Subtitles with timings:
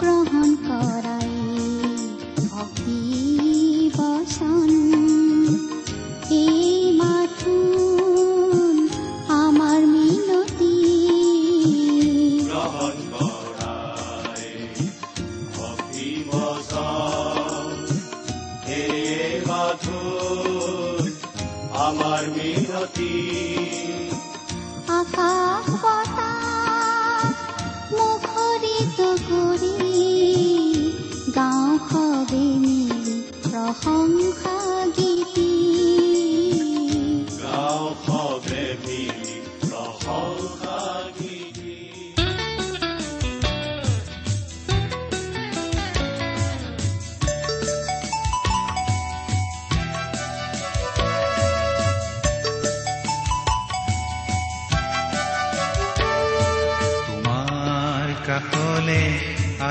[0.00, 1.30] গ্ৰহণ কৰাই
[2.48, 3.00] ভক্তি
[3.96, 5.05] বচন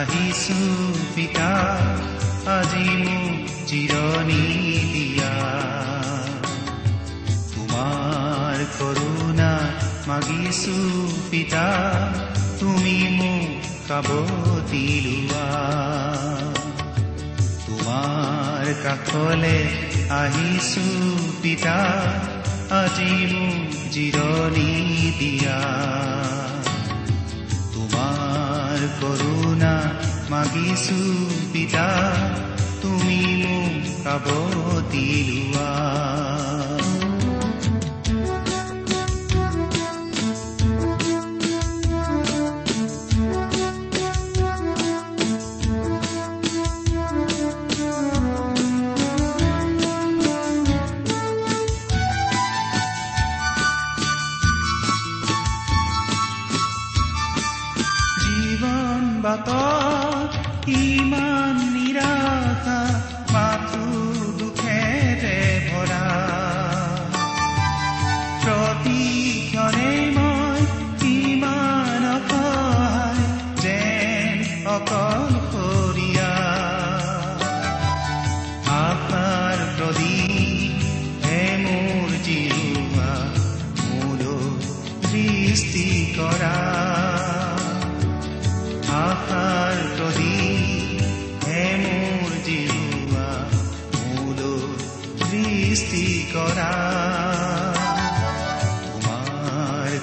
[0.06, 0.62] আহিছো
[1.16, 1.52] পিতা
[2.56, 3.38] আজি মোক
[3.70, 4.44] জিৰণি
[4.94, 5.34] দিয়া
[7.54, 9.52] তোমাৰ কৰোণা
[10.10, 10.78] মাগিছো
[11.32, 11.66] পিতা
[12.60, 13.50] তুমি মোক
[13.88, 14.08] খাব
[14.72, 15.48] দিলোৱা
[17.66, 19.58] তোমাৰ কাষলে
[20.22, 20.88] আহিছো
[21.42, 21.78] পিতা
[22.82, 24.72] আজি মোক জিৰণি
[25.20, 25.60] দিয়া
[27.76, 29.75] তোমাৰ কৰোণা
[30.30, 31.00] মাগিছো
[31.54, 31.88] পিতা
[32.82, 34.26] তুমি মোক খাব
[34.92, 36.25] দিলোৱা।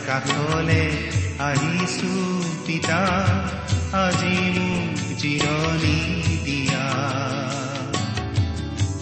[0.06, 0.82] কাষলে
[1.38, 2.12] আহিছো
[2.66, 3.00] পিতা
[4.04, 5.98] আজি মোক জিৰণি
[6.44, 6.86] দিয়া।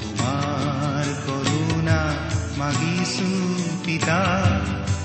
[0.00, 2.00] তোমাৰ কৰোণা
[2.58, 3.30] মাগিছো
[3.86, 4.18] পিতা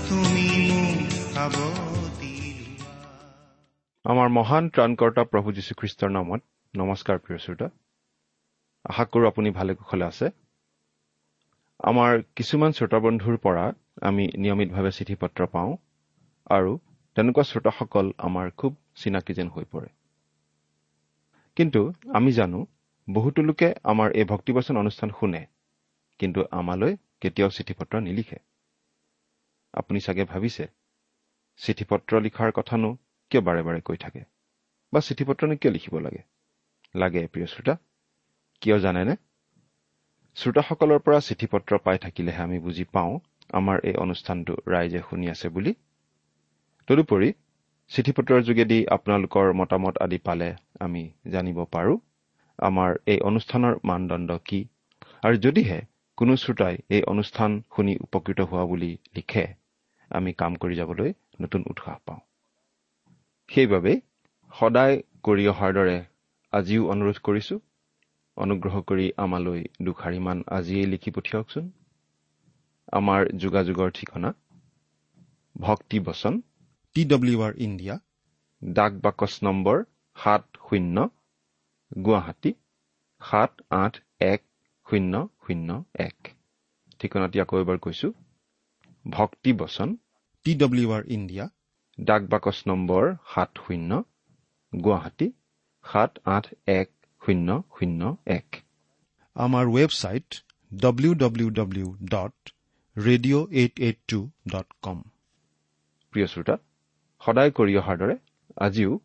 [0.10, 1.00] তুমি মোক
[1.36, 1.56] খাব
[4.06, 6.42] আমাৰ মহান ত্ৰাণকৰ্তা প্ৰভু যীশুখ্ৰীষ্টৰ নামত
[6.74, 7.68] নমস্কাৰ প্ৰিয় শ্ৰোতা।
[8.86, 10.30] আশা কৰোঁ আপুনি ভালে কুশলে আছে।
[11.84, 13.66] আমাৰ কিছুমান শ্ৰোতাবন্ধুৰ পৰা
[14.02, 15.72] আমি নিয়মিতভাৱে চিঠি পত্ৰ পাওঁ।
[16.50, 16.72] আৰু
[17.16, 19.90] তেনেকুৱা শ্ৰোতাসকল আমাৰ খুব চিনাকি যেন হৈ পৰে।
[21.58, 21.82] কিন্তু
[22.14, 22.60] আমি জানো
[23.08, 25.42] বহুতো লোকে আমাৰ এই ভক্তিবচন অনুষ্ঠান শুনে
[26.20, 28.40] কিন্তু আমালৈ কেতিয়াও চিঠি পত্ৰ নিলিখে।
[29.74, 30.66] আপুনি চাগে ভাবিছে
[31.60, 32.90] চিঠি পত্ৰ লিখাৰ কথানো
[33.32, 34.22] কিয় বাৰে বাৰে কৈ থাকে?
[34.94, 36.22] বা চিঠি পত্ৰনো কিয় লিখিব লাগে?
[36.96, 37.76] লাগে প্ৰিয় শ্ৰোতা
[38.62, 39.16] কিয় জানেনে?
[40.38, 43.20] শ্ৰোতাসকলৰ পৰা চিঠি পত্ৰ পাই থাকিলেহে আমি বুজি পাওঁ
[43.54, 45.74] আমাৰ এই অনুষ্ঠানটো ৰাইজে শুনি আছে বুলি
[46.88, 47.28] তদুপৰি
[47.92, 50.50] চিঠি পত্ৰৰ যোগেদি আপোনালোকৰ মতামত আদি পালে
[50.86, 51.04] আমি
[51.34, 51.96] জানিব পাৰোঁ
[52.60, 54.60] আমাৰ এই অনুষ্ঠানৰ মানদণ্ড কি?
[55.24, 55.80] আৰু যদিহে
[56.18, 59.46] কোনো শ্ৰোতাই এই অনুষ্ঠান শুনি উপকৃত হোৱা বুলি লিখে
[60.12, 61.10] আমি কাম কৰি যাবলৈ
[61.42, 62.22] নতুন উৎসাহ পাওঁ।
[63.50, 63.94] সেইবাবে
[64.54, 65.98] সদায় কৰি অহাৰ দৰে
[66.54, 67.56] আজিও অনুৰোধ কৰিছো
[68.38, 71.66] অনুগ্ৰহ কৰি আমালৈ দুষাৰিমান আজিয়েই লিখি পঠিয়াওকচোন।
[73.00, 74.30] আমাৰ যোগাযোগৰ ঠিকনা
[75.56, 76.34] ভক্তি বচন
[76.96, 77.96] টি ডব্লিউ আৰ ইণ্ডিয়া
[78.62, 79.78] ডাক বাকচ নম্বৰ
[80.18, 80.98] সাত শূন্য
[81.92, 82.52] গুৱাহাটী
[83.22, 83.94] সাত আঠ
[84.28, 84.42] এক
[84.88, 85.14] শূন্য
[85.44, 85.70] শূন্য
[86.04, 86.18] এক।
[87.00, 88.10] ঠিকনাটি আকৌ এবাৰ কৈছো।
[89.06, 89.90] ভক্তি বচন
[90.46, 91.46] টি ডব্লিউ আৰ ইণ্ডিয়া
[91.98, 93.04] ডাক বাকচ নম্বৰ
[93.34, 93.92] সাত শূন্য
[94.74, 95.28] গুৱাহাটী
[95.86, 96.46] সাত আঠ
[96.76, 96.90] এক
[97.22, 98.02] শূন্য শূন্য
[98.38, 98.48] এক।
[99.36, 100.30] আমাৰ website
[100.72, 102.36] W W W dot
[102.96, 104.20] radio' eight eight two
[104.54, 104.98] dot com
[106.14, 106.56] প্ৰিয় শ্ৰোতা
[107.26, 108.16] সদায় কৰি অহাৰ দৰে
[108.62, 108.96] আজিও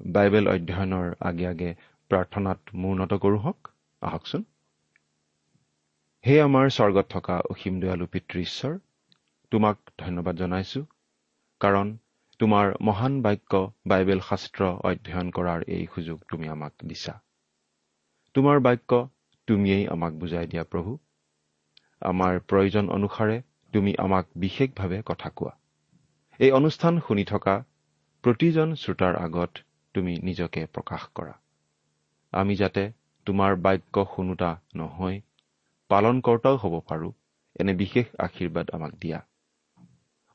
[0.00, 1.70] বাইবেল অধ্যয়নৰ আগে আগে
[2.10, 3.70] প্ৰাৰ্থনাত মূৰ্ণত কৰোঁ হওক
[4.02, 4.42] আহকচোন।
[6.24, 8.74] হে আমাৰ স্বৰ্গত থকা অসীম দয়ালু পিতৃ ঈশ্বৰ
[9.52, 10.82] তোমাক ধন্যবাদ জনাইছো
[11.60, 11.92] কাৰণ
[12.40, 17.14] তোমাৰ মহান বাক্য বাইবেল শাস্ত্ৰ অধ্যয়ন কৰাৰ এই সুযোগ তুমি আমাক দিছা।
[18.34, 19.00] তোমাৰ বাক্য
[19.48, 20.98] তুমিয়েই আমাক বুজাই দিয়া প্ৰভু।
[22.02, 23.36] আমাৰ প্ৰয়োজন অনুসাৰে
[23.72, 25.52] তুমি আমাক বিশেষভাৱে কথা কোৱা।
[26.40, 27.54] এই অনুষ্ঠান শুনি থকা
[28.24, 29.52] প্ৰতিজন শ্ৰোতাৰ আগত
[29.94, 31.34] তুমি নিজকে প্ৰকাশ কৰা।
[32.32, 32.82] আমি যাতে
[33.26, 35.16] তোমাৰ বাক্য শুনোতা নহয়
[35.90, 37.12] পালনকৰ্তাও হ'ব পাৰোঁ
[37.60, 39.20] এনে বিশেষ আশীৰ্বাদ আমাক দিয়া।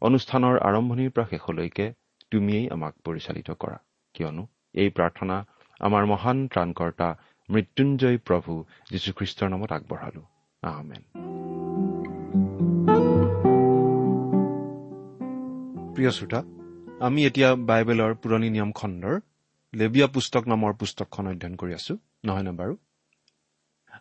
[0.01, 1.85] অনুষ্ঠানৰ আৰম্ভণিৰ পৰা শেষলৈকে
[2.31, 3.77] তুমিয়েই আমাক পৰিচালিত কৰা
[4.15, 4.43] কিয়নো
[4.73, 5.37] এই প্ৰাৰ্থনা
[5.79, 7.09] আমাৰ মহান ত্ৰাণকৰ্তা
[7.49, 8.53] মৃত্যুঞ্জয় প্ৰভু
[8.91, 10.23] যীশুখ্ৰীষ্টৰ নামত আগবঢ়ালো।
[10.63, 11.01] আহমেন
[15.95, 16.54] প্ৰিয় শ্ৰোতা
[17.05, 19.15] আমি এতিয়া বাইবেলৰ পুৰণি নিয়ম খণ্ডৰ
[19.73, 21.93] লেবিয়া পুস্তক নামৰ পুস্তকখন অধ্যয়ন কৰি আছো
[22.25, 22.73] নহয়নে বাৰু?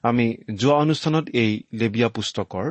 [0.03, 0.27] আমি
[0.61, 2.67] যোৱা অনুষ্ঠানত এই লেবিয়া পুস্তকৰ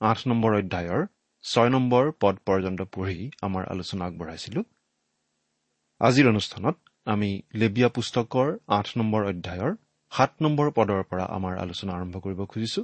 [0.00, 1.00] আঠ নম্বৰ অধ্যায়ৰ
[1.44, 4.60] ছয় নম্বৰ পদ পৰ্যন্ত পঢ়ি আমাৰ আলোচনা আগবঢ়াইছিলো।
[6.00, 6.76] আজিৰ অনুষ্ঠানত
[7.06, 9.72] আমি লেবিয়া পুস্তকৰ আঠ নম্বৰ অধ্যায়ৰ
[10.12, 12.82] সাত নম্বৰ পদৰ পৰা আমাৰ আলোচনা আৰম্ভ কৰিব খুজিছো।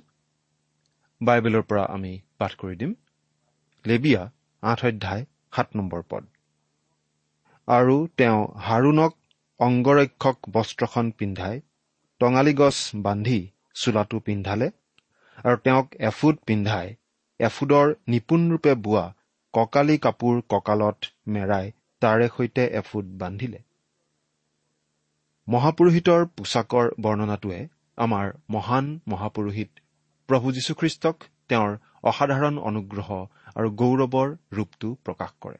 [1.20, 2.92] বাইবেলৰ পৰা আমি পাঠ কৰি দিম।
[3.84, 4.22] লেবিয়া
[4.62, 5.24] আঠ অধ্যায়
[5.56, 6.24] সাত নম্বৰ পদ।
[7.68, 9.14] আৰু তেওঁ হাৰুণক
[9.60, 11.56] অংগৰক্ষক বস্ত্ৰখন পিন্ধাই
[12.20, 13.40] টঙালি গছ বান্ধি
[13.74, 14.68] চোলাটো পিন্ধালে
[15.38, 16.88] আৰু তেওঁক এফুট পিন্ধাই।
[17.40, 19.04] এফুডৰ নিপুণৰূপে বোৱা
[19.54, 21.70] কঁকালি কাপোৰ কঁকালত মেৰাই
[22.02, 23.60] তাৰে সৈতে এফুট বান্ধিলে।
[25.48, 27.60] মহাপুৰোহিতৰ পোছাকৰ বৰ্ণনাটোৱে
[27.98, 29.70] আমাৰ মহান মহাপুৰোহিত
[30.28, 31.16] প্ৰভু যীশুখ্ৰীষ্টক
[31.48, 31.78] তেওঁৰ
[32.10, 33.08] অসাধাৰণ অনুগ্ৰহ
[33.54, 35.58] আৰু গৌৰৱৰ ৰূপটো প্ৰকাশ কৰে।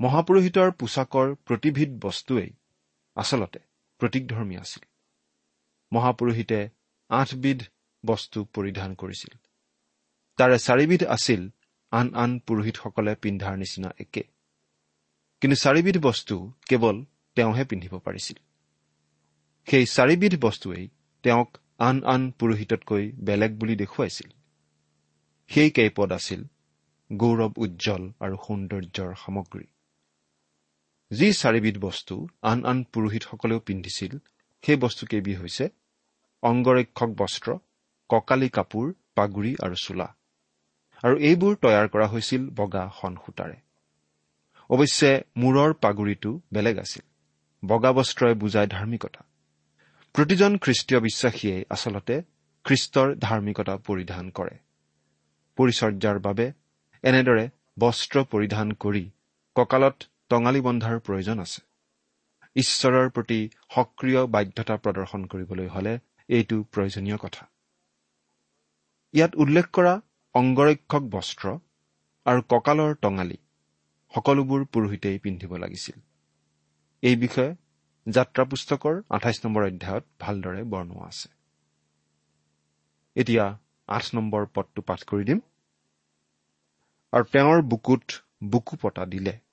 [0.00, 2.50] মহাপুৰোহিতৰ পোছাকৰ প্ৰতিবিধ বস্তুৱেই
[3.16, 3.60] আচলতে
[4.00, 4.82] প্ৰতীকধৰ্মী আছিল।
[5.92, 6.68] মহাপুৰোহিতে
[7.10, 7.60] আঠবিধ
[8.06, 9.38] বস্তু পৰিধান কৰিছিল।
[10.38, 11.50] তাৰে চাৰিবিধ আছিল
[11.92, 14.24] আন আন পুৰোহিতসকলে পিন্ধাৰ নিচিনা একে।
[15.40, 17.04] কিন্তু চাৰিবিধ বস্তু কেৱল
[17.34, 18.36] তেওঁহে পিন্ধিব পাৰিছিল।
[19.66, 20.88] সেই চাৰিবিধ বস্তুৱেই
[21.22, 24.28] তেওঁক আন আন পুৰোহিততকৈ বেলেগ বুলি দেখুৱাইছিল।
[25.50, 26.44] সেই কেইপদ আছিল
[27.12, 29.66] গৌৰৱ উজ্জ্বল আৰু সৌন্দৰ্যৰ সামগ্ৰী।
[31.10, 34.12] যি চাৰিবিধ বস্তু আন আন পুৰোহিতসকলেও পিন্ধিছিল
[34.64, 35.64] সেই বস্তুকেইবিধ হৈছে
[36.42, 37.48] অংগৰক্ষক বস্ত্ৰ
[38.10, 40.08] কঁকালি কাপোৰ পাগুৰি আৰু চোলা।
[41.04, 43.58] আৰু এইবোৰ তৈয়াৰ কৰা হৈছিল বগা সন সূতাৰে।
[44.70, 47.04] অৱশ্যে মূৰৰ পাগুৰিটো বেলেগ আছিল।
[47.62, 49.22] বগা বস্ত্ৰই বুজায় ধাৰ্মিকতা।
[50.14, 52.14] প্ৰতিজন খ্ৰীষ্টীয় বিশ্বাসীয়ে আচলতে
[52.64, 54.56] খ্ৰীষ্টৰ ধাৰ্মিকতা পৰিধান কৰে।
[55.58, 56.46] পৰিচৰ্যাৰ বাবে
[57.02, 57.44] এনেদৰে
[57.78, 59.04] বস্ত্ৰ পৰিধান কৰি
[59.54, 59.96] কঁকালত
[60.30, 61.60] টঙালি বন্ধাৰ প্ৰয়োজন আছে।
[62.56, 63.38] ঈশ্বৰৰ প্ৰতি
[63.74, 65.92] সক্ৰিয় বাধ্যতা প্ৰদৰ্শন কৰিবলৈ হলে
[66.28, 67.46] এইটো প্ৰয়োজনীয় কথা।
[69.14, 70.00] ইয়াত উল্লেখ কৰা
[70.34, 71.46] অংগৰক্ষক বস্ত্ৰ
[72.26, 73.38] আৰু কঁকালৰ টঙালি
[74.14, 75.96] সকলোবোৰ পুৰোহিতেই পিন্ধিব লাগিছিল।
[77.02, 77.56] এই বিষয়ে
[78.06, 81.28] যাত্ৰা পুস্তকৰ আঠাইছ নম্বৰ অধ্যায়ত ভালদৰে বৰ্ণোৱা আছে।
[83.16, 83.44] এতিয়া
[83.88, 85.40] আঠ নম্বৰ পদটো পাঠ কৰি দিম।
[87.12, 88.04] আৰু তেওঁৰ বুকুত
[88.44, 89.45] বুকু পতা দিলে।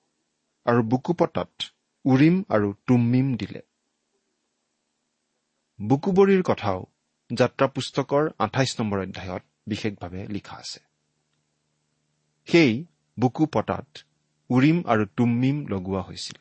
[0.65, 1.51] আৰু বুকু পতাত
[2.05, 3.62] উৰিম আৰু তুম্মিম দিলে।
[5.79, 6.86] বুকুবৰীৰ কথাও
[7.29, 10.79] যাত্ৰা পুস্তকৰ আঠাইছ নম্বৰ অধ্যায়ত বিশেষভাৱে লিখা আছে।
[12.48, 12.86] সেই
[13.20, 13.88] বুকু পতাত
[14.50, 16.38] উৰিম আৰু তুম্মিম লগোৱা হৈছিল।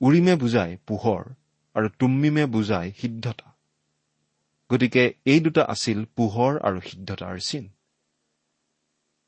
[0.00, 1.22] উৰিমে বুজায় পোহৰ
[1.74, 3.56] আৰু তুম্মিমে বুজায় সিদ্ধতা।
[4.70, 7.64] গতিকে এই দুটা আছিল পোহৰ আৰু সিদ্ধতাৰ চিন।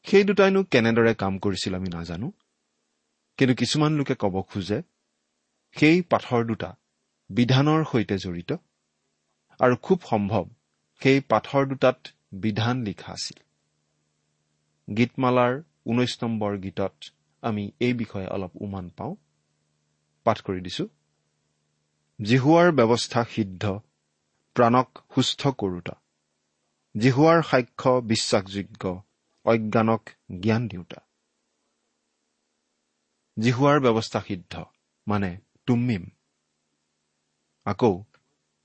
[0.06, 2.28] সেই দুটাইনো কেনেদৰে কাম কৰিছিল আমি নাজানো।
[3.38, 4.82] কিন্তু কিছুমান লোকে ক'ব খোজে
[5.76, 6.74] সেই পাথৰ দুটা
[7.30, 8.52] বিধানৰ সৈতে জড়িত
[9.60, 10.44] আৰু খুব সম্ভৱ
[11.02, 11.98] সেই পাথৰ দুটাত
[12.32, 13.38] বিধান লিখা আছিল।
[14.96, 16.94] গীতমালাৰ ঊনৈশ নম্বৰ গীতত
[17.42, 19.16] আমি এই বিষয়ে অলপ উমান পাওঁ।
[20.24, 20.88] পাঠ কৰি দিছো।
[22.22, 23.80] জিহুৱাৰ ব্যৱস্থা সিদ্ধ
[24.54, 25.94] প্ৰাণক সুস্থ কৰোতা।
[26.98, 29.02] জিহুৱাৰ সাক্ষ্য বিশ্বাসযোগ্য
[29.44, 31.07] অজ্ঞানক জ্ঞান দিওঁতা।
[33.40, 34.64] জিহুৱাৰ ব্যৱস্থা সিদ্ধ।
[35.06, 36.04] মানে তুমিম।
[37.64, 38.02] আকৌ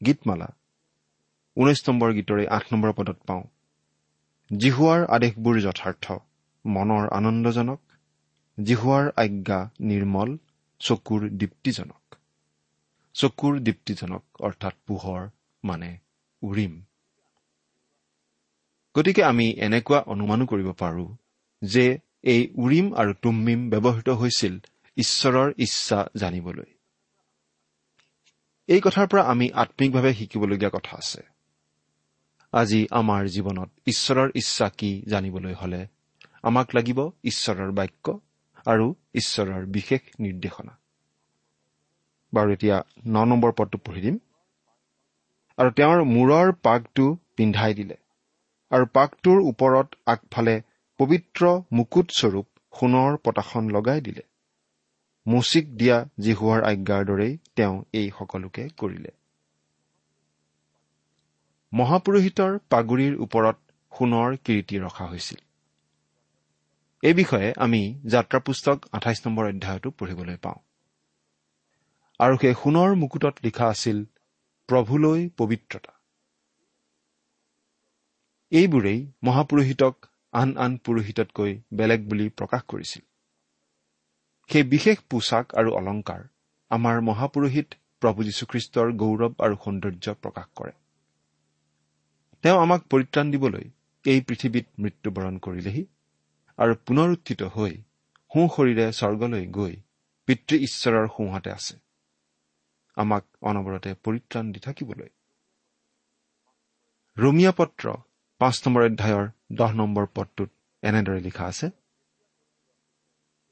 [0.05, 0.47] গীতমালা।
[1.57, 3.43] ঊনৈশ নম্বৰ গীতৰে আঠ নম্বৰ পদত পাওঁ।
[4.57, 6.05] জিহুৱাৰ আদেশবোৰ যথাৰ্থ।
[6.65, 7.81] মনৰ আনন্দজনক।
[8.63, 10.37] জিহুৱাৰ আজ্ঞা নিৰ্মল।
[10.79, 12.15] চকুৰ দীপ্তিজনক।
[13.13, 15.29] চকুৰ দীপ্তিজনক অৰ্থাৎ পোহৰ
[15.63, 15.97] মানে
[16.41, 16.81] উৰিম।
[18.95, 21.15] গতিকে আমি এনেকুৱা অনুমানো কৰিব পাৰো
[21.61, 24.53] যে এই উৰিম আৰু তুম্মিম ব্যৱহৃত হৈছিল
[24.97, 26.69] ঈশ্বৰৰ ইচ্ছা জানিবলৈ।
[28.69, 31.21] এই কথাৰ পৰা আমি আত্মিকভাৱে শিকিবলগীয়া কথা আছে।
[32.53, 35.87] আজি আমাৰ জীৱনত ঈশ্বৰৰ ইচ্ছা কি জানিবলৈ হলে
[36.43, 38.19] আমাক লাগিব ঈশ্বৰৰ বাক্য
[38.65, 40.73] আৰু ঈশ্বৰৰ বিশেষ নিৰ্দেশনা।
[42.33, 42.77] বাৰু এতিয়া
[43.07, 44.17] ন নম্বৰ পদটো পঢ়ি দিম।
[45.57, 47.05] আৰু তেওঁৰ মূৰৰ পাকটো
[47.37, 47.97] পিন্ধাই দিলে
[48.71, 50.61] আৰু পাকটোৰ ওপৰত আগফালে
[50.99, 52.47] পবিত্ৰ মুকুটস্বৰূপ
[52.79, 54.21] সোণৰ পতাখন লগাই দিলে।
[55.27, 59.11] মুচিক দিয়া জিহুৱাৰ আজ্ঞাৰ দৰেই তেওঁ এই সকলোকে কৰিলে।
[61.73, 63.57] মহাপুৰোহিতৰ পাগুৰিৰ ওপৰত
[63.91, 65.37] সোণৰ কিৰিটি ৰখা হৈছিল।
[67.03, 70.59] এই বিষয়ে আমি যাত্ৰা পুস্তক আঠাইছ নম্বৰ অধ্যায়তো পঢ়িবলৈ পাওঁ।
[72.19, 74.05] আৰু সেই সোণৰ মুকুটত লিখা আছিল
[74.67, 75.93] প্ৰভুলৈ পবিত্ৰতা।
[78.51, 83.03] এইবোৰেই মহাপুৰোহিতক আন আন পুৰোহিততকৈ বেলেগ বুলি প্ৰকাশ কৰিছিল।
[84.49, 86.21] সেই বিশেষ পোছাক আৰু অলংকাৰ
[86.71, 87.69] আমাৰ মহাপুৰোহিত
[88.01, 90.73] প্ৰভু যীশুখ্ৰীষ্টৰ গৌৰৱ আৰু সৌন্দৰ্য প্ৰকাশ কৰে।
[92.43, 93.65] তেওঁ আমাক পৰিত্ৰাণ দিবলৈ
[94.05, 95.83] এই পৃথিৱীত মৃত্যুবৰণ কৰিলেহি
[96.59, 97.73] আৰু পুনৰুত্থিত হৈ
[98.31, 99.73] সোঁ শৰীৰে স্বৰ্গলৈ গৈ
[100.27, 101.75] পিতৃ ঈশ্বৰৰ সোঁহাতে আছে।
[102.97, 105.09] আমাক অনবৰতে পৰিত্ৰাণ দি থাকিবলৈ।
[107.17, 107.85] ৰোমিয়া পত্ৰ
[108.41, 110.49] পাঁচ নম্বৰ অধ্যায়ৰ দহ নম্বৰ পদটোত
[110.83, 111.67] এনেদৰে লিখা আছে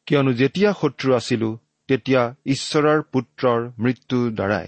[0.08, 1.50] কিয়নো যেতিয়া শত্ৰু আছিলো
[1.90, 4.68] তেতিয়া ঈশ্বৰৰ পুত্ৰৰ মৃত্যুৰ দ্বাৰাই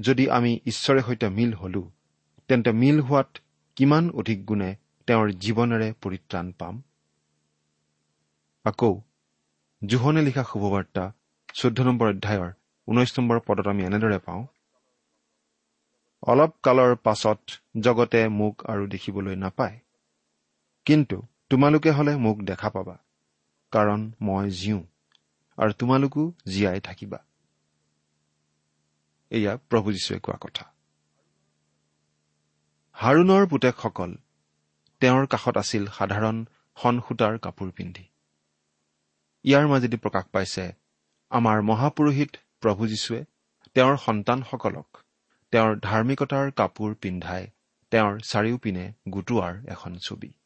[0.00, 1.82] যদি আমি ঈশ্বৰে সৈতে মিল হলো
[2.48, 3.30] তেন্তে মিল হোৱাত
[3.76, 4.70] কিমান অধিক গুণে
[5.08, 6.74] তেওঁৰ জীৱনেৰে পৰিত্ৰাণ পাম?
[8.64, 8.92] আকৌ
[9.82, 11.04] জোহনে লিখা শুভবাৰ্তা
[11.54, 12.50] চৈধ্য নম্বৰ অধ্যায়ৰ
[12.88, 14.42] ঊনৈশ নম্বৰ পদত আমি এনেদৰে পাওঁ
[16.22, 17.40] অলপ কালৰ পাছত
[17.80, 19.76] জগতে মোক আৰু দেখিবলৈ নাপায়।
[20.84, 22.96] কিন্তু তোমালোকে হলে মোক দেখা পাবা
[23.70, 24.82] কাৰণ মই জীওঁ
[25.58, 27.18] আৰু তোমালোকো জীয়াই থাকিবা।
[29.30, 30.64] এয়া প্ৰভু যীশুৱে কোৱা কথা।
[32.92, 34.16] হাৰুণৰ পুতেকসকল
[35.00, 36.44] তেওঁৰ কাষত আছিল সাধাৰণ
[36.76, 38.04] সনসূতাৰ কাপোৰ পিন্ধি।
[39.44, 40.72] ইয়াৰ মাজেদি প্ৰকাশ পাইছে
[41.30, 43.24] আমাৰ মহাপুৰোহিত প্ৰভু যীশুৱে
[43.74, 44.98] তেওঁৰ সন্তানসকলক
[45.52, 47.46] তেওঁৰ ধাৰ্মিকতাৰ কাপোৰ পিন্ধাই
[47.90, 50.39] তেওঁৰ চাৰিওপিনে গোটোৱাৰ এখন ছবি।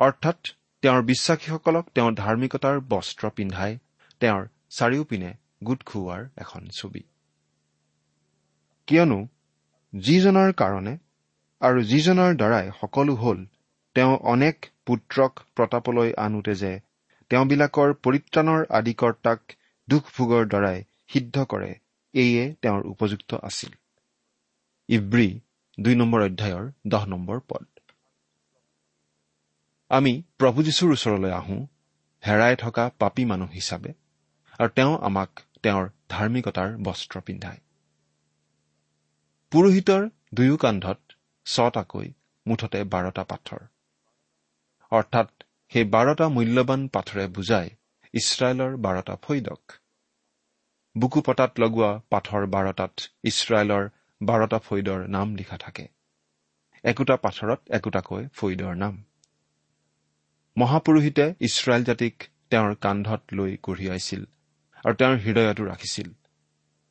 [0.00, 0.50] অৰ্থাৎ
[0.82, 3.72] তেওঁৰ বিশ্বাসীসকলক তেওঁৰ ধাৰ্মিকতাৰ বস্ত্ৰ পিন্ধাই
[4.20, 5.30] তেওঁৰ চাৰিওপিনে
[5.64, 7.02] গোট খুওৱাৰ এখন ছবি।
[8.88, 9.18] কিয়নো
[9.92, 10.94] যিজনৰ কাৰণে
[11.60, 13.42] আৰু যিজনৰ দ্বাৰাই সকলো হল
[13.96, 16.72] তেওঁ অনেক পুত্ৰক প্ৰতাপলৈ আনোতে যে
[17.30, 19.40] তেওঁবিলাকৰ পৰিত্ৰাণৰ আদিকৰ্তাক
[19.88, 20.78] দুখ ভোগৰ দ্বাৰাই
[21.12, 21.70] সিদ্ধ কৰে
[22.14, 23.72] এয়ে তেওঁৰ উপযুক্ত আছিল।
[24.88, 25.28] ইব্ৰী
[25.78, 27.66] দুই নম্বৰ অধ্যায়ৰ দহ নম্বৰ পদ।
[29.90, 31.60] আমি প্ৰভু যীশুৰ ওচৰলৈ আহোঁ
[32.22, 33.92] হেৰাই থকা পাপী মানুহ হিচাপে
[34.60, 35.30] আৰু তেওঁ আমাক
[35.62, 37.60] তেওঁৰ ধাৰ্মিকতাৰ বস্ত্ৰ পিন্ধায়।
[39.52, 41.00] পুৰোহিতৰ দুয়ো কান্ধত
[41.46, 42.08] ছটাকৈ
[42.46, 43.60] মুঠতে বাৰটা পাথৰ।
[44.92, 45.28] অৰ্থাৎ
[45.72, 47.68] সেই বাৰটা মূল্যৱান পাথৰে বুজাই
[48.14, 49.78] ইছৰাইলৰ বাৰটা ফৈদক।
[50.96, 52.94] বুকু পতাত লগোৱা পাথৰ বাৰটাত
[53.24, 53.84] ইছৰাইলৰ
[54.20, 55.88] বাৰটা ফৈদৰ নাম লিখা থাকে।
[56.84, 59.04] একোটা পাথৰত একোটাকৈ ফৈদৰ নাম।
[60.56, 64.22] মহাপুৰোহিতে ইছৰাইল জাতিক তেওঁৰ কান্ধত লৈ কঢ়িয়াইছিল
[64.84, 66.08] আৰু তেওঁৰ হৃদয়তো ৰাখিছিল।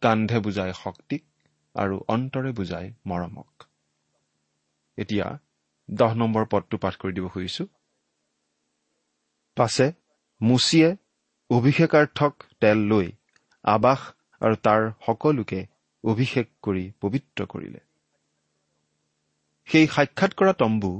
[0.02, 1.24] কান্ধে বুজাই শক্তিক
[1.76, 3.66] আৰু অন্তৰে বুজাই মৰমক।
[4.98, 5.28] এতিয়া
[5.90, 7.66] দহ নম্বৰ পদটো পাঠ কৰি দিব খুজিছো।
[9.58, 9.88] পাছে
[10.42, 10.90] মুচিয়ে
[11.50, 13.12] অভিষেকাৰ্থক তেল লৈ
[13.66, 14.02] আবাস
[14.42, 15.62] আৰু তাৰ সকলোকে
[16.04, 17.80] অভিষেক কৰি পবিত্ৰ কৰিলে।
[19.68, 20.92] সেই সাক্ষাৎ কৰা তম্বু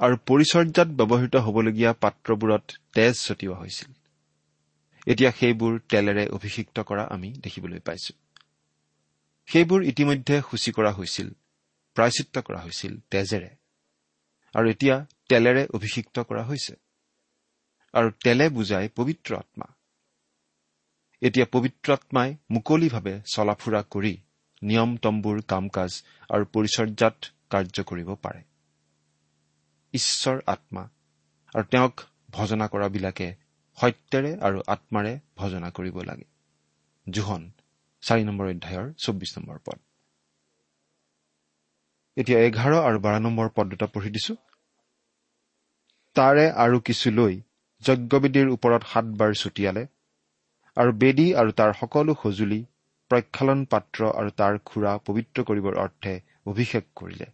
[0.00, 3.90] আৰু পৰিচৰ্যাত ব্যৱহৃত হবলগীয়া পাত্ৰবোৰত তেজ ছটিওৱা হৈছিল।
[5.06, 8.12] এতিয়া সেইবোৰ তেলেৰে অভিষিক্ত কৰা আমি দেখিবলৈ পাইছো।
[9.48, 11.28] সেইবোৰ ইতিমধ্যে সূচী কৰা হৈছিল
[11.96, 13.50] প্ৰায়চিত্ৰ কৰা হৈছিল তেজেৰে।
[14.54, 14.96] আৰু এতিয়া
[15.28, 16.74] তেলেৰে অভিষিক্ত কৰা হৈছে।
[17.94, 19.66] আৰু তেলে বুজাই পবিত্ৰ আত্মা।
[21.22, 24.14] এতিয়া পবিত্ৰ আত্মাই মুকলিভাৱে চলাফুৰা কৰি
[24.62, 25.90] নিয়ম তম্বুৰ কাম কাজ
[26.30, 27.16] আৰু পৰিচৰ্যাত
[27.50, 28.55] কাৰ্য কৰিব পাৰে।
[29.98, 30.82] ঈশ্বৰ আত্মা।
[31.52, 33.28] আৰু তেওঁক ভজনা কৰাবিলাকে
[33.78, 36.26] সত্যেৰে আৰু আত্মাৰে ভজনা কৰিব লাগে।
[37.06, 37.42] জোহন
[38.02, 39.78] চাৰি নম্বৰ অধ্যায়ৰ চৌব্বিছ নম্বৰ পদ।
[42.16, 44.34] এতিয়া এঘাৰ আৰু বাৰ নম্বৰ পদ দুটা পঢ়ি দিছো।
[46.16, 47.34] তাৰে আৰু কিছু লৈ
[47.82, 49.84] যজ্ঞবেদীৰ ওপৰত সাতবাৰ ছটিয়ালে
[50.76, 52.60] আৰু বেদী আৰু তাৰ সকলো সঁজুলি
[53.10, 56.14] প্ৰক্ষালন পাত্ৰ আৰু তাৰ খুৰা পবিত্ৰ কৰিবৰ অৰ্থে
[56.46, 57.28] অভিষেক কৰিলে।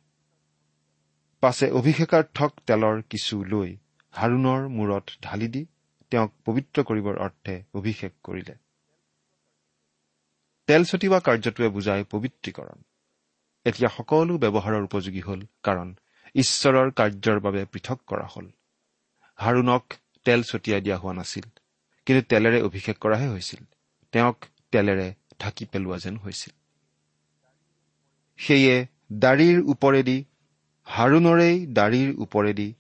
[1.43, 3.71] পাছে অভিষেকাৰ্থক তেলৰ কিছু লৈ
[4.15, 5.63] হাৰুণৰ মূৰত ঢালি দি
[6.13, 8.55] তেওঁক পবিত্ৰ কৰিবৰ অৰ্থে অভিষেক কৰিলে।
[10.69, 12.79] তেল ছটিওৱা কাৰ্যটোৱে বুজায় পবিত্ৰীকৰণ।
[13.67, 15.89] এতিয়া সকলো ব্যৱহাৰৰ উপযোগী হ'ল কাৰণ
[16.35, 18.47] ঈশ্বৰৰ কাৰ্যৰ বাবে পৃথক কৰা হ'ল।
[19.39, 19.85] হাৰুণক
[20.27, 21.47] তেল ছটিয়াই দিয়া হোৱা নাছিল
[22.07, 23.63] কিন্তু তেলেৰে অভিষেক কৰাহে হৈছিল।
[24.13, 24.39] তেওঁক
[24.73, 25.09] তেলেৰে
[25.41, 26.53] ঢাকি পেলোৱা যেন হৈছিল।
[28.39, 28.77] সেয়ে
[29.19, 30.19] দাড়িৰ ওপৰেদি
[30.93, 32.75] হাৰুণৰেই দাড়িৰ ওপৰেদি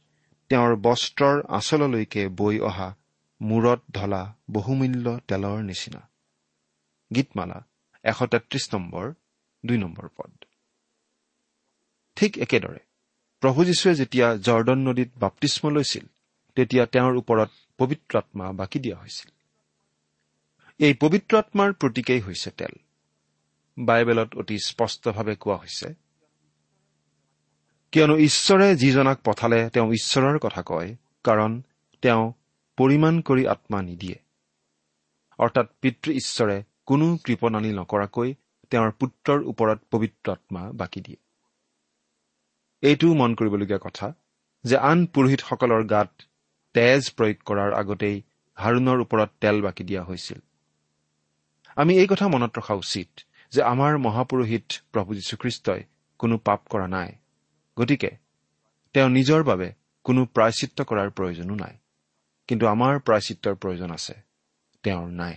[0.50, 2.88] তেওঁৰ বস্ত্ৰৰ আচললৈকে বৈ অহা
[3.40, 6.00] মূৰত ঢলা বহুমূল্য তেলৰ নিচিনা।
[7.14, 7.59] গীতমালা
[8.04, 9.07] এশ তেত্ৰিশ নম্বৰ
[9.66, 10.33] দুই নম্বৰ পদ।
[12.16, 12.83] ঠিক একেদৰে
[13.42, 16.07] প্ৰভু যীশুৱে যেতিয়া জৰ্দন নদীত বাপ্তিস্ম লৈছিল
[16.57, 19.31] তেতিয়া তেওঁৰ ওপৰত পবিত্ৰ আত্মা বাকি দিয়া হৈছিল।
[20.81, 22.75] এই পবিত্ৰ আত্মাৰ প্ৰতীকেই হৈছে তেল।
[23.78, 25.95] বাইবেলত অতি স্পষ্টভাৱে কোৱা হৈছে
[27.92, 31.62] কিয়নো ঈশ্বৰে যিজনাক পঠালে তেওঁ ঈশ্বৰৰ কথা কয় কাৰণ
[32.02, 32.32] তেওঁ
[32.76, 34.18] পৰিমাণ কৰি আত্মা নিদিয়ে।
[35.38, 38.34] অৰ্থাৎ পিতৃ ঈশ্বৰে কোনো কৃপণালী নকৰাকৈ
[38.70, 41.16] তেওঁৰ পুত্ৰৰ ওপৰত পবিত্ৰ আত্মা বাকি দিয়ে।
[42.82, 44.14] এইটোও মন কৰিবলগীয়া কথা
[44.64, 46.11] যে আন পুৰোহিতসকলৰ গাত
[46.75, 48.22] তেজ প্ৰয়োগ কৰাৰ আগতেই
[48.56, 50.40] হাৰুণৰ ওপৰত তেল বাকি দিয়া হৈছিল।
[51.76, 53.09] আমি এই কথা মনত ৰখা উচিত
[53.50, 55.83] যে আমাৰ মহাপুৰোহিত প্ৰভু যীশুখ্ৰীষ্টই
[56.18, 57.12] কোনো পাপ কৰা নাই।
[57.78, 58.11] গতিকে
[58.92, 59.72] তেওঁ নিজৰ বাবে
[60.04, 61.76] কোনো প্ৰায়চিত্ৰ কৰাৰ প্ৰয়োজনো নাই।
[62.48, 64.14] কিন্তু আমাৰ প্ৰায়চিত্ৰৰ প্ৰয়োজন আছে
[64.82, 65.37] তেওঁৰ নাই।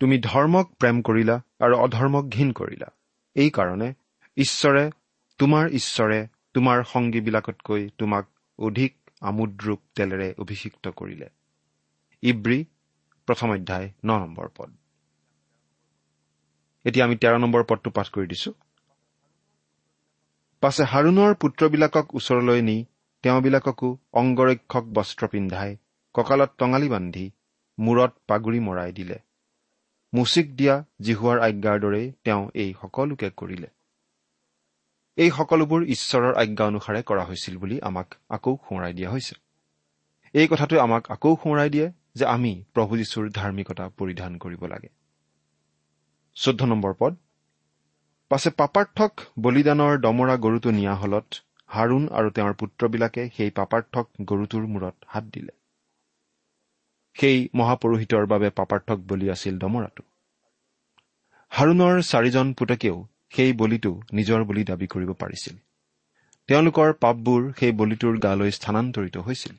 [0.00, 2.88] তুমি ধৰ্মক প্ৰেম কৰিলা আৰু অধৰ্মক ঘীন কৰিলা।
[3.34, 3.94] এইকাৰণে
[4.36, 4.90] ঈশ্বৰে
[5.38, 8.26] তোমাৰ ঈশ্বৰে তোমাৰ সংগীবিলাকতকৈ তোমাক
[8.58, 11.28] অধিক আমোদৰূপ তেলেৰে অভিষিক্ত কৰিলে।
[12.22, 12.64] ইব্ৰী
[13.26, 14.70] প্ৰথম অধ্যায় ন নম্বৰ পদ।
[16.84, 18.52] এতিয়া আমি তেৰ নম্বৰ পদটো পাঠ কৰি দিছো।
[20.64, 22.74] পাছে হাৰুণৰ পুত্ৰবিলাকক ওচৰলৈ নি
[23.24, 25.76] তেওঁবিলাককো অংগৰক্ষক বস্ত্ৰ পিন্ধাই
[26.14, 27.24] কঁকালত টঙালি বান্ধি
[27.78, 29.18] মূৰত পাগুৰি মৰাই দিলে।
[30.12, 33.68] মুচিক দিয়া জিহুৱাৰ আজ্ঞাৰ দৰেই তেওঁ এই সকলোকে কৰিলে।
[35.18, 39.34] এই সকলোবোৰ ঈশ্বৰৰ আজ্ঞা অনুসাৰে কৰা হৈছিল বুলি আমাক আকৌ সোঁৱৰাই দিয়া হৈছে।
[40.34, 44.88] এই কথাটোৱে আমাক আকৌ সোঁৱৰাই দিয়ে যে আমি প্ৰভু যীশুৰ ধাৰ্মিকতা পৰিধান কৰিব লাগে।
[46.36, 47.16] চৈধ্য নম্বৰ পদ
[48.30, 51.26] পাছে পাপাৰ্থক বলিদানৰ দমৰা গৰুটো নিয়া হলত
[51.68, 55.52] হাৰুণ আৰু তেওঁৰ পুত্ৰবিলাকে সেই পাপাৰ্থক গৰুটোৰ মূৰত হাত দিলে।
[57.16, 60.02] সেই মহাপুৰোহিতৰ বাবে পাপাৰ্থক বলি আছিল দমৰাটো।
[61.50, 62.96] হাৰুণৰ চাৰিজন পুতেকেও
[63.28, 65.56] সেই বলিটো নিজৰ বুলি দাবী কৰিব পাৰিছিল।
[66.48, 69.54] তেওঁলোকৰ পাপবোৰ সেই বলিটোৰ গালৈ স্থানান্তৰিত হৈছিল।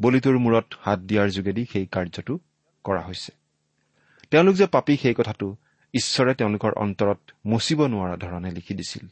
[0.00, 2.38] বলিটোৰ মূৰত হাত দিয়াৰ যোগেদি সেই কাৰ্যটো
[2.84, 3.32] কৰা হৈছে।
[4.30, 5.56] তেওঁলোক যে পাপী সেই কথাটো
[5.94, 9.06] ঈশ্বৰে তেওঁলোকৰ অন্তৰত মচিব নোৱাৰা ধৰণে লিখি দিছিল।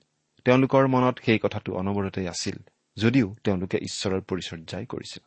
[0.44, 2.56] তেওঁলোকৰ মনত সেই কথাটো অনবৰতেই আছিল
[2.96, 5.22] যদিও তেওঁলোকে ঈশ্বৰৰ পৰিচৰ্যাই কৰিছিল।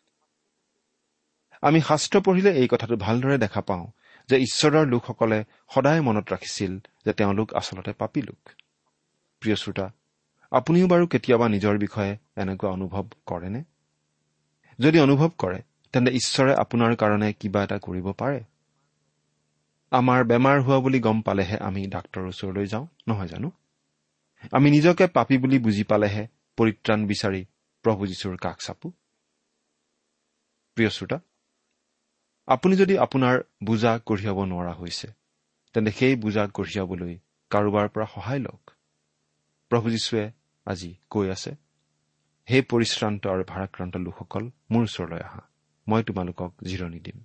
[1.62, 3.88] আমি শাস্ত্ৰ পঢ়িলে এই কথাটো ভালদৰে দেখা পাওঁ
[4.30, 5.44] যে ঈশ্বৰৰ লোকসকলে
[5.76, 8.50] সদায় মনত ৰাখিছিল যে তেওঁলোক আচলতে পাপী লোক।
[9.40, 9.92] প্ৰিয় শ্ৰোতা
[10.52, 13.64] আপুনিও বাৰু কেতিয়াবা নিজৰ বিষয়ে এনেকুৱা অনুভৱ কৰেনে?
[14.80, 15.62] যদি অনুভৱ কৰে
[15.94, 18.44] তেন্তে ঈশ্বৰে আপোনাৰ কাৰণে কিবা এটা কৰিব পাৰে।
[19.92, 23.50] আমাৰ বেমাৰ হোৱা বুলি গম পালেহে আমি ডাক্তৰৰ ওচৰলৈ যাওঁ নহয় জানো?
[24.52, 26.24] আমি নিজকে পাপী বুলি বুজি পালেহে
[26.58, 27.42] পৰিত্ৰাণ বিচাৰি
[27.86, 28.88] প্ৰভু যীশুৰ কাষ চাপো।
[30.78, 31.18] প্ৰিয় শ্ৰোতা
[32.48, 35.08] আপুনি যদি আপোনাৰ বোজা কঢ়িয়াব নোৱাৰা হৈছে
[35.74, 37.14] তেন্তে সেই বোজা কঢ়িয়াবলৈ
[37.52, 38.64] কাৰোবাৰ পৰা সহায় লওক।
[39.72, 40.26] প্ৰভু যীশুৱে
[40.66, 41.52] আজি কৈ আছে
[42.48, 45.42] সেই পৰিশ্ৰান্ত আৰু ভাৰাক্ৰান্ত লোকসকল মোৰ ওচৰলৈ আহা।
[45.88, 47.18] মই তোমালোকক জিৰণি দিম।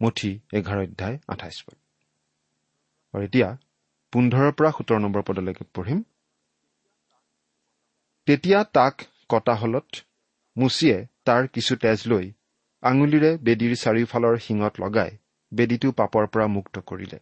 [0.00, 1.76] মুঠি এঘাৰ অধ্যায় আঠাইছ পদ।
[3.14, 3.48] আৰু এতিয়া
[4.12, 6.00] পোন্ধৰৰ পৰা সোতৰ নম্বৰ পদলৈকে পঢ়িম।
[8.26, 8.94] তেতিয়া তাক
[9.28, 9.88] কটা হলত
[10.56, 12.26] মুচিয়ে তাৰ কিছু তেজ লৈ
[12.82, 15.10] আঙুলিৰে বেদীৰ চাৰিওফালৰ শিঙত লগাই
[15.52, 17.18] বেদীটো পাপৰ পৰা মুক্ত কৰিলে।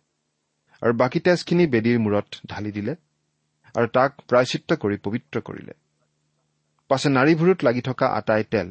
[0.82, 2.94] আৰু বাকী তেজখিনি বেদীৰ মূৰত ঢালি দিলে
[3.74, 5.74] আৰু তাক প্ৰায়চিত্ৰ কৰি পবিত্ৰ কৰিলে।
[6.90, 8.68] পাছে নাৰীভুৰুত লাগি থকা আটাই তেল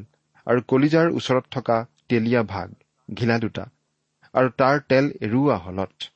[0.47, 1.77] আৰু কলিজাৰ ওচৰত থকা
[2.09, 2.67] তেলীয়া ভাগ
[3.09, 3.63] ঘিলা দুটা
[4.33, 6.09] আৰু তাৰ তেল এৰুওৱা হলত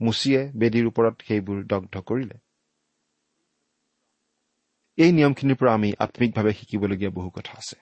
[0.00, 2.38] মুচিয়ে বেদীৰ ওপৰত সেইবোৰ দগ্ধ কৰিলে।
[4.98, 7.76] এই নিয়মখিনিৰ পৰা আমি আম্মিকভাৱে শিকিবলগীয়া বহু কথা আছে।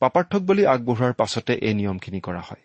[0.00, 2.62] পাপাৰ্থক বুলি আগবঢ়োৱাৰ পাছতে এই নিয়মখিনি কৰা হয়।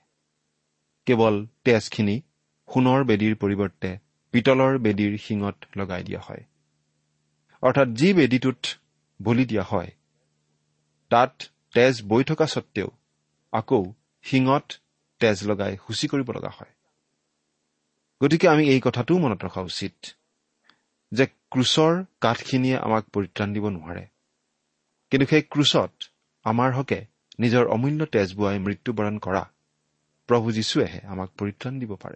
[1.06, 2.22] কেৱল তেজখিনি
[2.70, 3.98] সোণৰ বেদীৰ পৰিৱৰ্তে
[4.34, 6.44] পিতলৰ বেদীৰ শিঙত লগাই দিয়া হয়।
[7.64, 8.62] অৰ্থাৎ যি বেদীটোত
[9.22, 9.92] বলি দিয়া হয়
[11.10, 12.90] তাত তেজ বৈ থকা স্বত্তেও
[13.54, 14.66] আকৌ শিঙত
[15.20, 16.74] তেজ লগাই সূচী কৰিব লগা হয়।
[18.24, 20.06] গতিকে আমি এই কথাটোও মনত ৰখা উচিত
[21.12, 24.08] যে ক্ৰুচৰ কাঠখিনিয়ে আমাক পৰিত্ৰাণ দিব নোৱাৰে।
[25.12, 25.92] কিন্তু সেই ক্ৰুচত
[26.44, 27.06] আমাৰ হকে
[27.40, 29.44] নিজৰ অমূল্য তেজ বোৱাই মৃত্যুবৰণ কৰা
[30.28, 32.16] প্ৰভু যীশুৱেহে আমাক পৰিত্ৰাণ দিব পাৰে।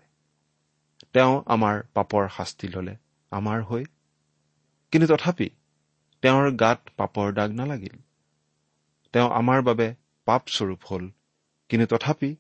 [1.14, 2.96] তেওঁ আমাৰ পাপৰ শাস্তি ললে
[3.32, 3.86] আমাৰ হৈ।
[4.92, 5.50] কিন্তু তথাপি
[6.22, 7.98] তেওঁৰ গাত পাপৰ দাগ নালাগিল।
[9.14, 11.10] তেওঁ আমাৰ বাবে পাপস্বৰূপ হ'ল।
[11.70, 12.36] কিন্তু তথাপি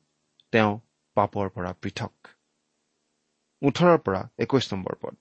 [0.53, 0.75] তেওঁ
[1.17, 2.29] পাপৰ পৰা পৃথক।
[3.62, 5.17] ওঠৰৰ পৰা একৈশ নম্বৰ পদ।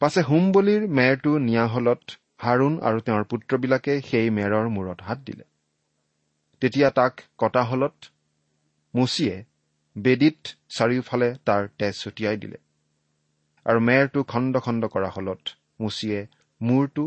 [0.00, 5.44] পাছে হোমবলিৰ মেৰটো নিয়া হলত হাৰুণ আৰু তেওঁৰ পুত্ৰবিলাকে সেই মেৰৰ মূৰত হাত দিলে।
[6.62, 8.10] তেতিয়া তাক কটা হলত
[8.94, 9.36] মুচিয়ে
[9.96, 12.58] বেদীত চাৰিওফালে তাৰ তেজ ছটিয়াই দিলে
[13.66, 16.20] আৰু মেৰটো খণ্ড খণ্ড কৰা হলত মুচিয়ে
[16.60, 17.04] মূৰটো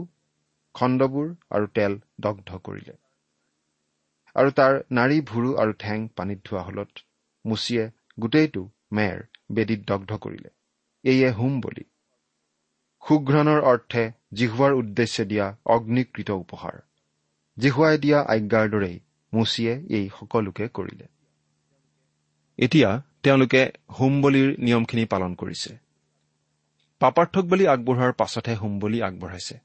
[0.76, 3.03] খণ্ডবোৰ আৰু তেল দগ্ধ কৰিলে।
[4.36, 7.04] আৰু তাৰ নাৰী ভুৰু আৰু ঠেং পানীত ধোৱা হলত
[7.46, 9.18] মুচিয়ে গোটেইটো মেৰ
[9.52, 10.50] বেদীত দগ্ধ কৰিলে।
[11.04, 11.84] এয়ে হোম বুলি।
[13.04, 16.76] সুঘ্ৰণৰ অৰ্থে জিহুৱাৰ উদ্দেশ্যে দিয়া অগ্নিকৃত উপহাৰ।
[17.58, 19.00] জিহুৱাই দিয়া আজ্ঞাৰ দৰেই
[19.34, 21.08] মুচিয়ে এই সকলোকে কৰিলে।
[22.60, 22.90] এতিয়া
[23.24, 23.62] তেওঁলোকে
[24.00, 25.72] হোম বলিৰ নিয়মখিনি পালন কৰিছে।
[27.02, 29.56] পাপাৰ্থক বলি আগবঢ়োৱাৰ পাছতহে হোম বলি আগবঢ়াইছে।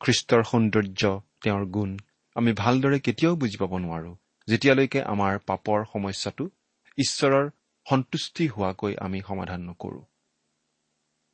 [0.00, 1.96] খ্ৰীষ্টৰ সৌন্দৰ্য তেওঁৰ গুণ
[2.36, 4.12] আমি ভালদৰে কেতিয়াও বুজি পাব নোৱাৰো
[4.48, 6.44] যেতিয়ালৈকে আমাৰ পাপৰ সমস্যাটো
[6.98, 7.50] ঈশ্বৰৰ
[7.86, 10.00] সন্তুষ্টি হোৱাকৈ আমি সমাধান নকৰো।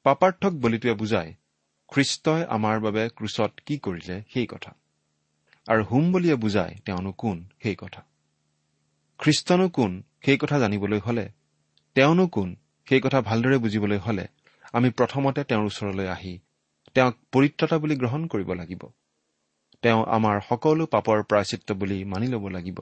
[0.03, 1.35] পাপাৰ্থক বলিটোৱে বুজায়
[1.89, 4.73] খ্ৰীষ্টই আমাৰ বাবে ক্ৰুচত কি কৰিলে সেই কথা।
[5.67, 7.49] আৰু হোম বলিয়ে বুজায় তেওঁনো কোন?
[7.63, 8.03] সেই কথা।
[9.19, 10.03] খ্ৰীষ্টনো কোন?
[10.25, 11.33] সেই কথা জানিবলৈ হলে
[11.95, 12.57] তেওঁনো কোন?
[12.89, 14.27] সেই কথা ভালদৰে বুজিবলৈ হলে
[14.73, 16.39] আমি প্ৰথমতে তেওঁৰ ওচৰলৈ আহি
[16.95, 18.83] তেওঁক পৰিত্ৰতা বুলি গ্ৰহণ কৰিব লাগিব।
[19.83, 22.79] তেওঁ আমাৰ সকলো পাপৰ প্ৰাচিত্য বুলি মানি ল'ব লাগিব।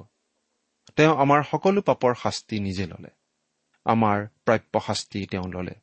[0.96, 3.10] তেওঁ আমাৰ সকলো পাপৰ শাস্তি নিজে ললে।
[3.84, 5.74] আমাৰ প্ৰাপ্য শাস্তি তেওঁ ললে।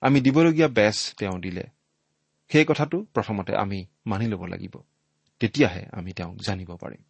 [0.00, 1.64] আমি দিবলগীয়া বেচ তেওঁ দিলে।
[2.48, 4.74] সেই কথাটো প্ৰথমতে আমি মানি ল'ব লাগিব।
[5.40, 7.02] তেতিয়াহে আমি তেওঁক জানিব পাৰিম।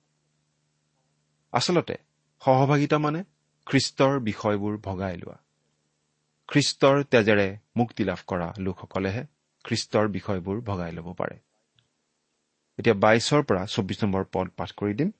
[1.52, 1.94] আচলতে
[2.44, 3.24] সহভাগিতা মানে
[3.66, 5.38] খ্ৰীষ্টৰ বিষয়বোৰ ভগাই লোৱা।
[6.48, 9.26] খ্ৰীষ্টৰ তেজেৰে মুক্তি লাভ কৰা লোকসকলেহে
[9.64, 11.38] খ্ৰীষ্টৰ বিষয়বোৰ ভগাই ল'ব পাৰে।
[12.78, 15.10] এতিয়া বাইছৰ পৰা চৌবিছ নম্বৰ পদ পাঠ কৰি দিম।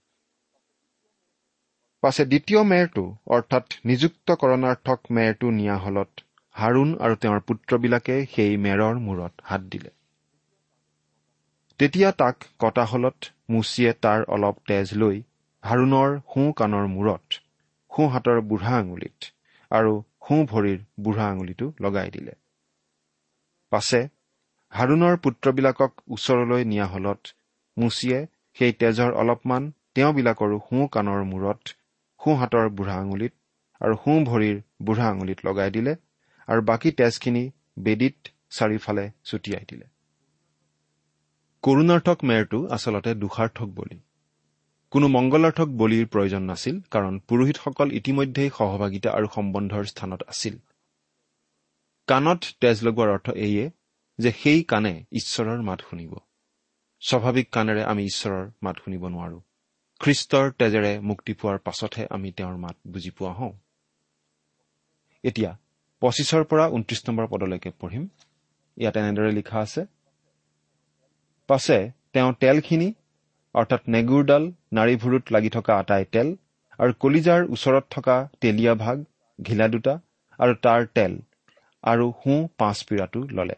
[2.03, 9.35] পাছে দ্বিতীয় মেৰটো অৰ্থাৎ নিযুক্তকৰণাৰ্থক মেৰটো নিয়া হলত হাৰুণ আৰু তেওঁৰ পুত্ৰবিলাকে সেই মেৰৰ মূৰত
[9.45, 9.91] হাত দিলে।
[11.81, 15.23] তেতিয়া তাক কটা হলত মুচিয়ে তাৰ অলপ তেজ লৈ
[15.65, 17.41] হাৰুণৰ সোঁ কাণৰ মূৰত
[17.91, 19.31] সোঁ হাতৰ বুঢ়া আঙুলিত
[19.71, 19.93] আৰু
[20.29, 22.35] সোঁ ভৰিৰ বুঢ়া আঙুলিটো লগাই দিলে।
[23.73, 24.01] পাছে
[24.73, 27.35] হাৰুণৰ পুত্ৰবিলাকক ওচৰলৈ নিয়া হলত
[27.77, 28.19] মুচিয়ে
[28.57, 31.63] সেই তেজৰ অলপমান তেওঁবিলাকৰো সোঁ কাণৰ মূৰত
[32.21, 33.33] সোঁ হাতৰ বুঢ়া আঙুলিত
[33.81, 35.97] আৰু সোঁ ভৰিৰ বুঢ়া আঙুলিত লগাই দিলে
[36.49, 37.45] আৰু বাকী তেজখিনি
[37.79, 38.17] বেদীত
[38.51, 39.87] চাৰিওফালে ছটিয়াই দিলে।
[41.63, 43.99] কৰুণাৰ্থক মেৰটো আচলতে দুষাৰ্থক বলি।
[44.93, 50.59] কোনো মংগলাৰ্থক বলিৰ প্ৰয়োজন নাছিল কাৰণ পুৰোহিতসকল ইতিমধ্যেই সহভাগিতা আৰু সম্বন্ধৰ স্থানত আছিল।
[52.09, 53.71] কাণত তেজ লগোৱাৰ অৰ্থ এইয়ে
[54.19, 56.13] যে সেই কাণে ঈশ্বৰৰ মাত শুনিব।
[57.03, 59.39] স্বাভাৱিক কাণেৰে আমি ঈশ্বৰৰ মাত শুনিব নোৱাৰো।
[60.01, 63.53] খ্ৰীষ্টৰ তেজেৰে মুক্তি পোৱাৰ পাছতহে আমি তেওঁৰ মাত বুজি পোৱা হওঁ।
[65.25, 65.51] এতিয়া
[66.03, 68.05] পঁচিছৰ পৰা ঊনত্ৰিশ নম্বৰ পদলৈকে পঢ়িম।
[68.77, 69.83] ইয়াত এনেদৰে লিখা আছে
[71.49, 71.79] পাছে
[72.13, 72.89] তেওঁ তেলখিনি
[73.55, 74.45] অৰ্থাৎ নেগুৰডাল
[74.77, 76.29] নাৰীভুৰুত লাগি থকা আটাই তেল
[76.79, 78.97] আৰু কলিজাৰ ওচৰত থকা তেলীয়া ভাগ
[79.39, 79.95] ঘিলা দুটা
[80.39, 81.13] আৰু তাৰ তেল
[81.85, 83.57] আৰু সোঁ পাঁচ পীৰাটো ললে।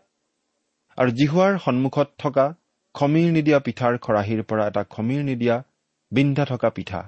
[0.99, 2.47] আৰু জিহুৱাৰ সন্মুখত থকা
[2.95, 5.57] খমিৰ নিদিয়া পিঠাৰ খৰাহীৰ পৰা এটা খমিৰ নিদিয়া
[6.13, 7.01] বিন্ধা থকা পিঠা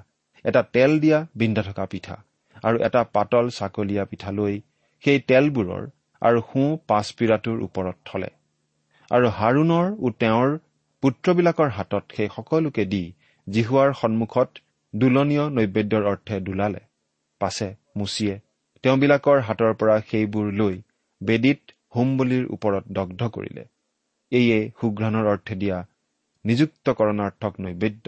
[0.45, 2.15] এটা তেল দিয়া বিন্ধা থকা পিঠা
[2.63, 4.55] আৰু এটা পাতল চাকলীয়া পিঠা লৈ
[5.03, 5.83] সেই তেলবোৰৰ
[6.21, 8.29] আৰু সোঁ পাঁচপিৰাটোৰ ওপৰত থলে।
[9.11, 10.49] আৰু হাৰুণৰ ও তেওঁৰ
[11.03, 13.03] পুত্ৰবিলাকৰ হাতত সেই সকলোকে দি
[13.47, 14.49] জিহুৱাৰ সন্মুখত
[14.93, 16.81] দোলনীয় নৈবেদ্যৰ অৰ্থে দোলালে।
[17.41, 18.35] পাছে মুচিয়ে
[18.83, 20.75] তেওঁবিলাকৰ হাতৰ পৰা সেইবোৰ লৈ
[21.21, 21.61] বেদীত
[21.95, 23.63] হোমবলিৰ ওপৰত দগ্ধ কৰিলে।
[24.31, 25.77] এয়ে সুঘ্ৰাণৰ অৰ্থে দিয়া
[26.45, 28.05] নিযুক্তকৰণাৰ্থক নৈবেদ্য।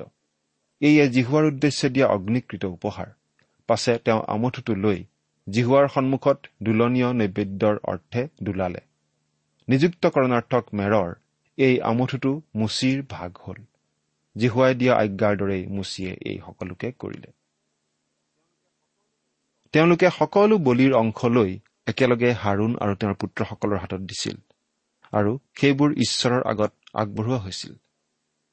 [0.82, 3.10] এয়ে জিহুৱাৰ উদ্দেশ্যে দিয়া অগ্নিকৃত উপহাৰ।
[3.69, 4.99] পাছে তেওঁ আমঠুটো লৈ
[5.47, 8.82] জিহুৱাৰ সন্মুখত দোলনীয় নৈবেদ্যৰ অৰ্থে দোলালে।
[9.67, 11.10] নিযুক্তকৰণাৰ্থক মেৰৰ
[11.58, 13.60] এই আমঠুটো মুচিৰ ভাগ হ'ল।
[14.36, 17.29] জিহুৱাই দিয়া আজ্ঞাৰ দৰেই মুচিয়ে এই সকলোকে কৰিলে।
[19.73, 21.51] তেওঁলোকে সকলো বলিৰ অংশ লৈ
[21.88, 24.38] একেলগে হাৰুণ আৰু তেওঁৰ পুত্ৰসকলৰ হাতত দিছিল।
[25.13, 27.74] আৰু সেইবোৰ ঈশ্বৰৰ আগত আগবঢ়োৱা হৈছিল।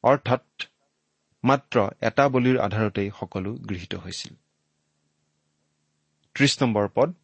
[0.04, 0.66] অৰ্থাৎ
[1.44, 4.34] মাত্ৰ এটা বলিৰ আধাৰতেই সকলো গৃহীত হৈছিল।
[6.36, 7.14] ত্ৰিশ নম্বৰ পদ।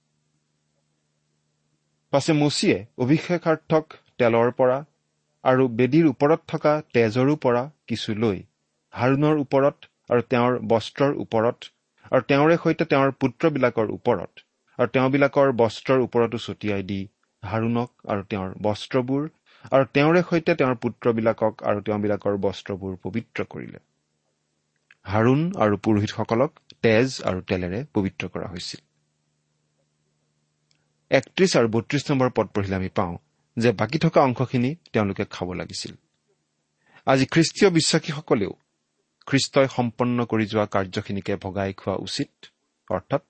[2.12, 3.84] পাছে মচিয়ে অভিষেকাৰ্থক
[4.18, 4.78] তেলৰ পৰা
[5.44, 8.42] আৰু বেদীৰ ওপৰত থকা তেজৰো পৰা কিছু লৈ
[8.94, 11.70] হাৰুণৰ ওপৰত আৰু তেওঁৰ বস্ত্ৰৰ ওপৰত
[12.12, 14.44] আৰু তেওঁৰে সৈতে তেওঁৰ পুত্ৰবিলাকৰ ওপৰত
[14.78, 17.00] আৰু তেওঁবিলাকৰ বস্ত্ৰৰ ওপৰতো ছটিয়াই দি
[17.42, 19.22] হাৰুণক আৰু তেওঁৰ বস্ত্ৰবোৰ
[19.72, 23.78] আৰু তেওঁৰে সৈতে তেওঁৰ পুত্ৰবিলাকক আৰু তেওঁবিলাকৰ বস্ত্ৰবোৰ পবিত্ৰ কৰিলে।
[25.06, 26.50] হাৰুণ আৰু পুৰোহিতসকলক
[26.82, 28.80] তেজ আৰু তেলেৰে পবিত্ৰ কৰা হৈছিল।
[31.10, 33.14] একত্ৰিশ আৰু বত্ৰিশ নম্বৰ পদ পঢ়িলে আমি পাওঁ
[33.56, 35.92] যে বাকী থকা অংশখিনি তেওঁলোকে খাব লাগিছিল।
[37.06, 38.52] আজি খ্ৰীষ্টীয় বিশ্বাসীসকলেও
[39.26, 42.30] খ্ৰীষ্টই সম্পন্ন কৰি যোৱা কাৰ্যখিনিকে ভগাই খোৱা উচিত
[42.90, 43.22] অৰ্থাৎ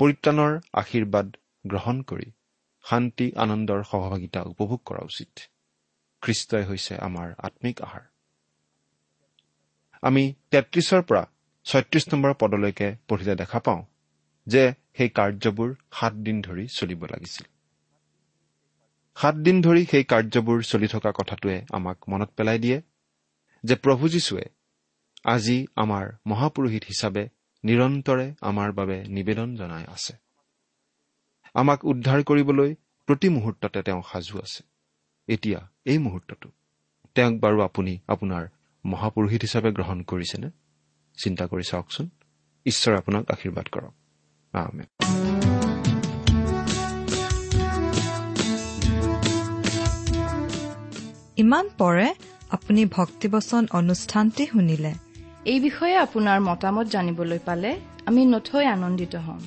[0.00, 1.26] পৰিত্ৰাণৰ আশীৰ্বাদ
[1.66, 2.28] গ্ৰহণ কৰি
[2.84, 5.40] শান্তি আনন্দৰ সহভাগিতা উপভোগ কৰা উচিত।
[6.22, 8.04] খ্ৰীষ্টই হৈছে আমাৰ আত্মিক আহাৰ।
[10.02, 11.26] আমি তেত্ৰিশৰ পৰা
[11.64, 13.82] ছয়ত্ৰিশ নম্বৰ পদলৈকে পঢ়িলে দেখা পাওঁ
[14.46, 17.46] যে সেই কাৰ্যবোৰ সাতদিন ধৰি চলিব লাগিছিল।
[19.16, 22.82] সাতদিন ধৰি সেই কাৰ্যবোৰ চলি থকা কথাটোৱে আমাক মনত পেলাই দিয়ে
[23.64, 24.44] যে প্ৰভু যীশুৱে
[25.24, 27.28] আজি আমাৰ মহাপুৰোহিত হিচাপে
[27.64, 30.27] নিৰন্তৰে আমাৰ বাবে নিবেদন জনাই আছে।
[31.58, 32.74] আমাক উদ্ধাৰ কৰিবলৈ
[33.06, 34.62] প্ৰতি মুহূৰ্ততে তেওঁ সাজু আছে।
[35.28, 36.48] এতিয়া এই মুহূৰ্তটো
[37.14, 38.48] তেওঁক বাৰু আপুনি আপোনাৰ
[38.84, 40.50] মহাপুৰোহিত হিচাপে গ্ৰহণ কৰিছেনে?
[41.22, 42.08] চিন্তা কৰি চাওকচোন।
[42.66, 43.92] ঈশ্বৰে আপোনাক আশীৰ্বাদ কৰক।
[51.36, 52.14] ইমান পৰে
[52.50, 54.94] আপুনি ভক্তিবচন অনুষ্ঠানটি শুনিলে।
[55.44, 59.40] এই বিষয়ে আপোনাৰ মতামত জানিবলৈ পালে আমি নথৈ আনন্দিত হ'ম।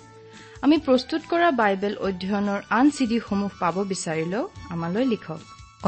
[0.66, 4.44] আমি প্ৰস্তুত কৰা বাইবেল অধ্যয়নৰ আন চিডিসমূহ পাব বিচাৰিলেও
[4.74, 5.40] আমালৈ লিখক।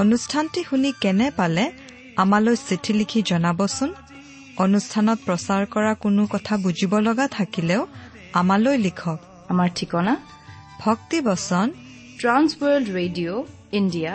[0.02, 1.66] অনুষ্ঠানটি শুনি কেনে পালে
[2.24, 3.90] আমালৈ চিঠি লিখি জনাবচোন?
[4.66, 7.82] অনুষ্ঠানত প্ৰচাৰ কৰা কোনো কথা বুজিব লগা থাকিলেও
[8.42, 9.20] আমালৈ লিখক।
[9.52, 10.14] আমাৰ ঠিকনা?
[10.84, 11.68] ভক্তিবচন
[12.22, 13.42] ট্ৰান্স ৱৰ্ল্ড ৰেডিঅ'
[13.80, 14.14] ইণ্ডিয়া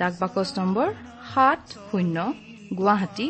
[0.00, 0.88] ডাক বাকচ নম্বৰ
[1.32, 2.16] সাত শূন্য
[2.78, 3.28] গুৱাহাটী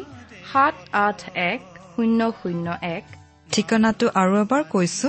[0.53, 0.75] সাত
[1.07, 1.61] আঠ এক
[1.93, 3.05] শূন্য শূন্য এক।
[3.51, 5.09] ঠিকনাটো আৰু এবাৰ কৈছো।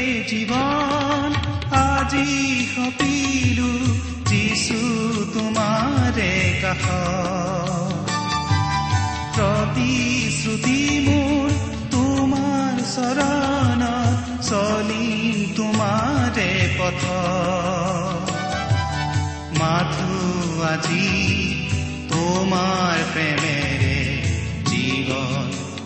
[0.31, 1.31] জীৱন
[1.79, 2.27] আজি
[2.65, 3.71] সপিলো
[4.29, 4.79] যিছু
[5.33, 6.85] তোমাৰে কাষ
[9.35, 11.49] প্ৰতিশ্ৰুতি মোৰ
[11.91, 13.81] তোমাৰ চৰণ
[14.49, 17.03] চলিম তোমাৰে পথ
[19.59, 20.15] মাথো
[20.65, 21.09] আজি
[22.09, 23.97] তোমাৰ প্ৰেমেৰে
[24.69, 25.45] জীৱন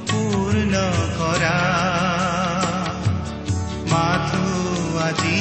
[0.10, 0.74] পূৰ্ণ
[1.18, 1.58] কৰা
[3.92, 4.35] মাথো
[5.06, 5.40] আজি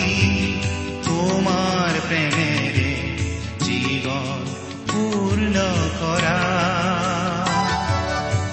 [1.07, 2.91] তোমাৰ প্ৰেমেৰে
[3.65, 4.41] জীৱন
[4.91, 5.63] পূৰ্ণ
[6.01, 6.41] কৰা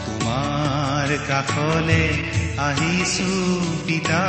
[0.06, 2.04] তোমাৰ কাষলে
[2.67, 3.32] আহিছো
[3.88, 4.24] পিতা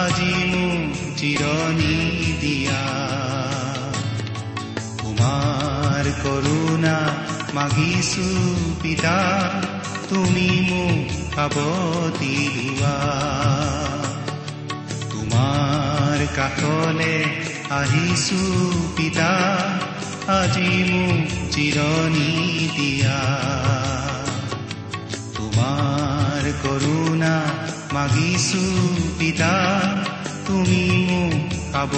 [0.00, 1.98] আজি মোক জিৰণি
[2.40, 2.82] দিয়া
[5.00, 6.96] তোমাৰ কৰোণা
[7.54, 8.28] মাগিছো
[8.82, 9.16] পিতা
[10.08, 12.96] তুমি মোক সাৱতি লোৱা
[14.02, 14.05] তোমাৰ
[16.34, 17.24] কাষলে
[17.70, 18.42] আহিছো
[18.96, 19.30] পিতা
[20.28, 22.30] আজি মোক চিৰণি
[22.76, 23.20] দিয়া।
[25.34, 27.34] তোমাৰ কৰোণা
[27.92, 28.64] মাগিছো
[29.18, 29.52] পিতা
[30.46, 31.92] তুমি মোক খাব